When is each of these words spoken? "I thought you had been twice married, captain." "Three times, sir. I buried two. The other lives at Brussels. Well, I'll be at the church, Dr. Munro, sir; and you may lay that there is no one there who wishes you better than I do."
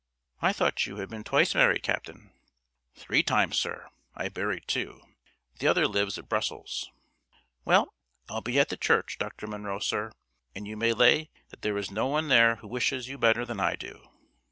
"I 0.41 0.51
thought 0.51 0.87
you 0.87 0.95
had 0.95 1.09
been 1.11 1.23
twice 1.23 1.53
married, 1.53 1.83
captain." 1.83 2.31
"Three 2.95 3.21
times, 3.21 3.59
sir. 3.59 3.87
I 4.15 4.29
buried 4.29 4.67
two. 4.67 5.03
The 5.59 5.67
other 5.67 5.87
lives 5.87 6.17
at 6.17 6.27
Brussels. 6.27 6.89
Well, 7.65 7.93
I'll 8.27 8.41
be 8.41 8.59
at 8.59 8.69
the 8.69 8.77
church, 8.77 9.19
Dr. 9.19 9.45
Munro, 9.45 9.77
sir; 9.77 10.11
and 10.55 10.67
you 10.67 10.75
may 10.75 10.93
lay 10.93 11.29
that 11.49 11.61
there 11.61 11.77
is 11.77 11.91
no 11.91 12.07
one 12.07 12.29
there 12.29 12.55
who 12.55 12.67
wishes 12.67 13.09
you 13.09 13.19
better 13.19 13.45
than 13.45 13.59
I 13.59 13.75
do." 13.75 14.09